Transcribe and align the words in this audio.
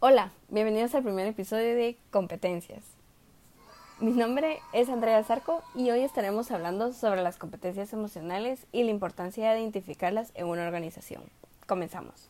Hola, 0.00 0.30
bienvenidos 0.48 0.94
al 0.94 1.02
primer 1.02 1.26
episodio 1.26 1.74
de 1.74 1.98
Competencias. 2.12 2.84
Mi 3.98 4.12
nombre 4.12 4.60
es 4.72 4.88
Andrea 4.88 5.24
Zarco 5.24 5.60
y 5.74 5.90
hoy 5.90 6.02
estaremos 6.02 6.52
hablando 6.52 6.92
sobre 6.92 7.20
las 7.20 7.36
competencias 7.36 7.92
emocionales 7.92 8.64
y 8.70 8.84
la 8.84 8.92
importancia 8.92 9.50
de 9.50 9.60
identificarlas 9.60 10.30
en 10.36 10.46
una 10.46 10.64
organización. 10.64 11.24
Comenzamos. 11.66 12.28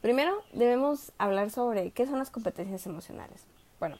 Primero, 0.00 0.32
debemos 0.52 1.10
hablar 1.18 1.50
sobre 1.50 1.90
qué 1.90 2.06
son 2.06 2.20
las 2.20 2.30
competencias 2.30 2.86
emocionales. 2.86 3.42
Bueno, 3.80 3.98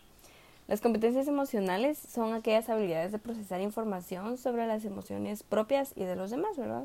las 0.68 0.80
competencias 0.80 1.27
emocionales 1.27 1.98
son 1.98 2.34
aquellas 2.34 2.68
habilidades 2.68 3.11
de 3.11 3.18
procesar 3.18 3.61
información 3.61 4.39
sobre 4.39 4.64
las 4.68 4.84
emociones 4.84 5.43
propias 5.43 5.93
y 5.96 6.05
de 6.05 6.14
los 6.14 6.30
demás, 6.30 6.57
¿verdad? 6.57 6.84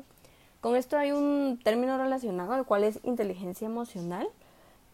Con 0.60 0.74
esto 0.74 0.98
hay 0.98 1.12
un 1.12 1.60
término 1.62 1.96
relacionado 1.96 2.54
al 2.54 2.66
cual 2.66 2.82
es 2.82 2.98
inteligencia 3.04 3.66
emocional 3.66 4.26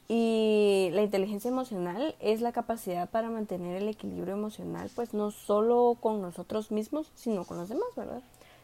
y 0.08 0.88
la 0.94 1.02
inteligencia 1.02 1.50
emocional 1.50 2.14
es 2.18 2.40
la 2.40 2.52
capacidad 2.52 3.10
para 3.10 3.28
mantener 3.28 3.76
el 3.82 3.88
equilibrio 3.88 4.34
emocional, 4.34 4.90
pues 4.94 5.12
no 5.12 5.30
solo 5.30 5.98
con 6.00 6.22
nosotros 6.22 6.70
mismos, 6.70 7.10
sino 7.14 7.44
con 7.44 7.58
los 7.58 7.68
demás, 7.68 7.88
¿verdad? 7.94 8.22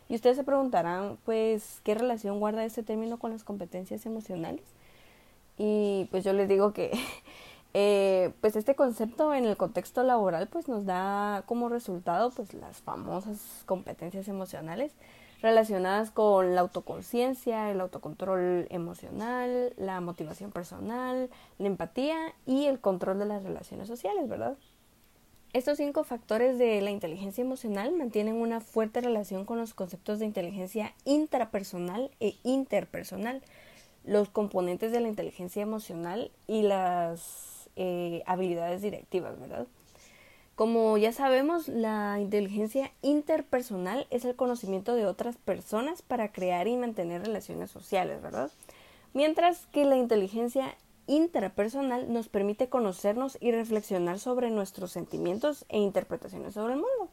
Y 0.08 0.14
ustedes 0.14 0.36
se 0.38 0.44
preguntarán, 0.44 1.18
pues, 1.26 1.80
¿qué 1.84 1.94
relación 1.94 2.40
guarda 2.40 2.64
este 2.64 2.82
término 2.82 3.18
con 3.18 3.30
las 3.30 3.44
competencias 3.44 4.06
emocionales? 4.06 4.64
Y 5.58 6.08
pues 6.10 6.24
yo 6.24 6.32
les 6.32 6.48
digo 6.48 6.72
que, 6.72 6.92
eh, 7.74 8.32
pues 8.40 8.56
este 8.56 8.74
concepto 8.74 9.34
en 9.34 9.44
el 9.44 9.58
contexto 9.58 10.02
laboral, 10.02 10.48
pues 10.48 10.66
nos 10.68 10.86
da 10.86 11.44
como 11.46 11.68
resultado, 11.68 12.30
pues 12.30 12.54
las 12.54 12.78
famosas 12.78 13.38
competencias 13.66 14.28
emocionales 14.28 14.92
relacionadas 15.44 16.10
con 16.10 16.54
la 16.54 16.62
autoconciencia, 16.62 17.70
el 17.70 17.82
autocontrol 17.82 18.66
emocional, 18.70 19.74
la 19.76 20.00
motivación 20.00 20.50
personal, 20.50 21.28
la 21.58 21.66
empatía 21.66 22.32
y 22.46 22.64
el 22.64 22.80
control 22.80 23.18
de 23.18 23.26
las 23.26 23.42
relaciones 23.42 23.86
sociales, 23.86 24.26
¿verdad? 24.26 24.56
Estos 25.52 25.76
cinco 25.76 26.02
factores 26.02 26.56
de 26.56 26.80
la 26.80 26.90
inteligencia 26.90 27.42
emocional 27.42 27.92
mantienen 27.92 28.36
una 28.36 28.60
fuerte 28.60 29.02
relación 29.02 29.44
con 29.44 29.58
los 29.58 29.74
conceptos 29.74 30.18
de 30.18 30.24
inteligencia 30.24 30.94
intrapersonal 31.04 32.10
e 32.20 32.36
interpersonal, 32.42 33.42
los 34.02 34.30
componentes 34.30 34.92
de 34.92 35.00
la 35.00 35.08
inteligencia 35.08 35.60
emocional 35.60 36.30
y 36.46 36.62
las 36.62 37.68
eh, 37.76 38.22
habilidades 38.24 38.80
directivas, 38.80 39.38
¿verdad? 39.38 39.66
Como 40.54 40.96
ya 40.98 41.12
sabemos, 41.12 41.66
la 41.66 42.18
inteligencia 42.20 42.92
interpersonal 43.02 44.06
es 44.10 44.24
el 44.24 44.36
conocimiento 44.36 44.94
de 44.94 45.04
otras 45.06 45.36
personas 45.36 46.02
para 46.02 46.30
crear 46.30 46.68
y 46.68 46.76
mantener 46.76 47.22
relaciones 47.22 47.72
sociales, 47.72 48.22
¿verdad? 48.22 48.52
Mientras 49.14 49.66
que 49.66 49.84
la 49.84 49.96
inteligencia 49.96 50.76
interpersonal 51.06 52.12
nos 52.12 52.28
permite 52.28 52.68
conocernos 52.68 53.36
y 53.40 53.50
reflexionar 53.50 54.20
sobre 54.20 54.50
nuestros 54.50 54.92
sentimientos 54.92 55.64
e 55.68 55.78
interpretaciones 55.78 56.54
sobre 56.54 56.74
el 56.74 56.80
mundo. 56.80 57.10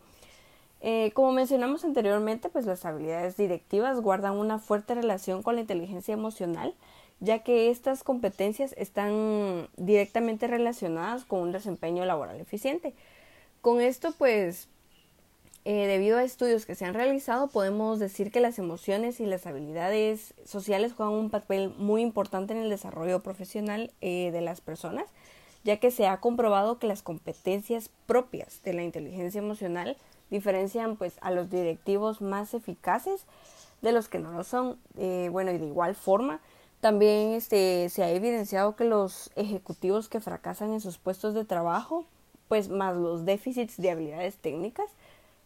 Eh, 0.81 1.11
como 1.13 1.31
mencionamos 1.31 1.83
anteriormente, 1.83 2.49
pues 2.49 2.65
las 2.65 2.85
habilidades 2.85 3.37
directivas 3.37 3.99
guardan 4.01 4.37
una 4.37 4.59
fuerte 4.59 4.95
relación 4.95 5.43
con 5.43 5.55
la 5.55 5.61
inteligencia 5.61 6.13
emocional, 6.13 6.73
ya 7.19 7.39
que 7.39 7.69
estas 7.69 8.03
competencias 8.03 8.73
están 8.77 9.67
directamente 9.77 10.47
relacionadas 10.47 11.25
con 11.25 11.39
un 11.39 11.51
desempeño 11.51 12.05
laboral 12.05 12.39
eficiente. 12.39 12.95
Con 13.61 13.79
esto, 13.79 14.11
pues, 14.17 14.67
eh, 15.65 15.85
debido 15.85 16.17
a 16.17 16.23
estudios 16.23 16.65
que 16.65 16.73
se 16.73 16.85
han 16.85 16.95
realizado, 16.95 17.47
podemos 17.47 17.99
decir 17.99 18.31
que 18.31 18.39
las 18.39 18.57
emociones 18.57 19.19
y 19.19 19.27
las 19.27 19.45
habilidades 19.45 20.33
sociales 20.45 20.93
juegan 20.93 21.13
un 21.13 21.29
papel 21.29 21.71
muy 21.77 22.01
importante 22.01 22.53
en 22.53 22.59
el 22.59 22.71
desarrollo 22.71 23.19
profesional 23.21 23.91
eh, 24.01 24.31
de 24.31 24.41
las 24.41 24.61
personas, 24.61 25.05
ya 25.63 25.77
que 25.77 25.91
se 25.91 26.07
ha 26.07 26.17
comprobado 26.17 26.79
que 26.79 26.87
las 26.87 27.03
competencias 27.03 27.91
propias 28.07 28.63
de 28.63 28.73
la 28.73 28.81
inteligencia 28.81 29.37
emocional 29.37 29.95
diferencian 30.31 30.95
pues 30.95 31.19
a 31.21 31.29
los 31.29 31.51
directivos 31.51 32.19
más 32.19 32.55
eficaces 32.55 33.25
de 33.83 33.91
los 33.91 34.09
que 34.09 34.17
no 34.17 34.31
lo 34.31 34.43
son. 34.43 34.79
Eh, 34.97 35.29
bueno, 35.31 35.51
y 35.51 35.59
de 35.59 35.67
igual 35.67 35.93
forma, 35.93 36.39
también 36.79 37.33
este, 37.33 37.89
se 37.89 38.01
ha 38.01 38.09
evidenciado 38.09 38.75
que 38.75 38.85
los 38.85 39.29
ejecutivos 39.35 40.09
que 40.09 40.19
fracasan 40.19 40.73
en 40.73 40.81
sus 40.81 40.97
puestos 40.97 41.35
de 41.35 41.45
trabajo 41.45 42.07
pues 42.51 42.67
más 42.67 42.97
los 42.97 43.23
déficits 43.23 43.77
de 43.77 43.91
habilidades 43.91 44.35
técnicas, 44.35 44.89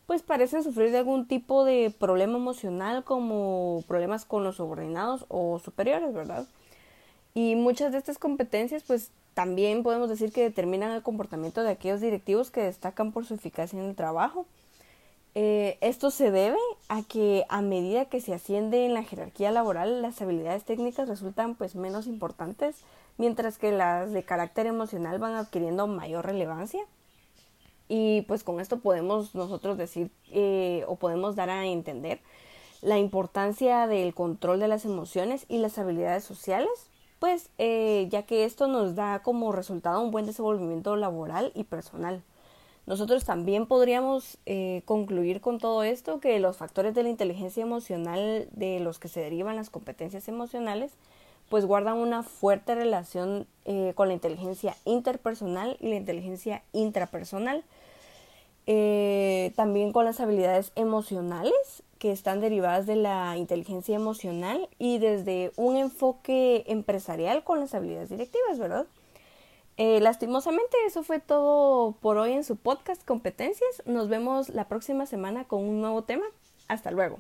pues 0.08 0.24
parecen 0.24 0.64
sufrir 0.64 0.90
de 0.90 0.98
algún 0.98 1.28
tipo 1.28 1.64
de 1.64 1.94
problema 2.00 2.36
emocional 2.40 3.04
como 3.04 3.84
problemas 3.88 4.26
con 4.26 4.44
los 4.44 4.56
subordinados 4.56 5.24
o 5.28 5.60
superiores, 5.60 6.16
¿verdad? 6.16 6.48
Y 7.36 7.54
muchas 7.54 7.92
de 7.92 8.00
estas 8.00 8.18
competencias 8.18 8.82
pues 8.82 9.12
también 9.36 9.84
podemos 9.84 10.10
decir 10.10 10.32
que 10.32 10.42
determinan 10.42 10.94
el 10.94 11.04
comportamiento 11.04 11.62
de 11.62 11.70
aquellos 11.70 12.02
directivos 12.02 12.50
que 12.50 12.62
destacan 12.62 13.12
por 13.12 13.24
su 13.24 13.36
eficacia 13.36 13.80
en 13.80 13.86
el 13.86 13.96
trabajo. 13.96 14.48
Eh, 15.36 15.78
esto 15.82 16.10
se 16.10 16.32
debe 16.32 16.58
a 16.90 17.04
que 17.04 17.46
a 17.50 17.62
medida 17.62 18.06
que 18.06 18.20
se 18.20 18.34
asciende 18.34 18.84
en 18.84 18.96
la 18.96 19.04
jerarquía 19.04 19.52
laboral, 19.52 20.02
las 20.02 20.20
habilidades 20.24 20.64
técnicas 20.64 21.08
resultan 21.08 21.54
pues 21.54 21.76
menos 21.76 22.08
importantes, 22.08 22.78
mientras 23.20 23.60
que 23.60 23.72
las 23.72 24.12
de 24.12 24.24
carácter 24.24 24.66
emocional 24.66 25.20
van 25.20 25.36
adquiriendo 25.36 25.86
mayor 25.86 26.26
relevancia. 26.26 26.82
Y 27.88 28.24
pues 28.24 28.44
con 28.44 28.60
esto 28.60 28.80
podemos 28.80 29.36
nosotros 29.36 29.78
decir 29.78 30.12
eh, 30.32 30.84
o 30.88 30.96
podemos 30.96 31.36
dar 31.36 31.50
a 31.50 31.66
entender 31.66 32.20
la 32.82 33.00
importancia 33.00 33.88
del 33.88 34.14
control 34.14 34.60
de 34.60 34.68
las 34.68 34.86
emociones 34.86 35.46
y 35.50 35.58
las 35.58 35.78
habilidades 35.78 36.24
sociales, 36.24 36.90
pues 37.20 37.50
eh, 37.58 38.08
ya 38.10 38.24
que 38.24 38.46
esto 38.46 38.68
nos 38.68 38.96
da 38.96 39.22
como 39.24 39.52
resultado 39.52 40.02
un 40.02 40.12
buen 40.12 40.26
desenvolvimiento 40.26 40.96
laboral 40.96 41.52
y 41.56 41.64
personal. 41.64 42.24
Nosotros 42.86 43.26
también 43.26 43.66
podríamos 43.66 44.38
eh, 44.46 44.84
concluir 44.86 45.42
con 45.42 45.58
todo 45.58 45.84
esto 45.84 46.20
que 46.20 46.40
los 46.40 46.58
factores 46.58 46.94
de 46.94 47.02
la 47.02 47.10
inteligencia 47.10 47.64
emocional 47.64 48.48
de 48.52 48.80
los 48.80 49.00
que 49.00 49.08
se 49.08 49.22
derivan 49.22 49.56
las 49.56 49.72
competencias 49.72 50.28
emocionales 50.28 50.92
pues 51.50 51.66
guardan 51.66 51.98
una 51.98 52.24
fuerte 52.24 52.76
relación 52.76 53.48
con 53.96 54.08
la 54.08 54.14
inteligencia 54.14 54.76
interpersonal 54.86 55.78
y 55.80 55.90
la 55.90 55.96
inteligencia 55.96 56.62
intrapersonal 56.72 57.64
eh, 58.68 59.54
también 59.56 59.92
con 59.92 60.06
las 60.06 60.20
habilidades 60.20 60.72
emocionales 60.76 61.84
que 62.00 62.12
están 62.12 62.42
derivadas 62.42 62.88
de 62.88 62.96
la 62.96 63.38
inteligencia 63.38 63.96
emocional 63.96 64.68
y 64.80 64.98
desde 64.98 65.52
un 65.56 65.78
enfoque 65.78 66.64
empresarial 66.68 67.44
con 67.44 67.60
las 67.60 67.76
habilidades 67.76 68.10
directivas, 68.10 68.58
¿verdad? 68.58 68.88
Eh, 69.78 70.00
lastimosamente 70.00 70.76
eso 70.88 71.04
fue 71.04 71.20
todo 71.20 71.92
por 72.02 72.18
hoy 72.18 72.32
en 72.32 72.44
su 72.44 72.56
podcast 72.56 73.04
Competencias. 73.06 73.84
Nos 73.86 74.10
vemos 74.10 74.50
la 74.50 74.68
próxima 74.68 75.06
semana 75.06 75.44
con 75.44 75.64
un 75.64 75.82
nuevo 75.82 76.04
tema. 76.04 76.26
Hasta 76.68 76.90
luego. 76.90 77.20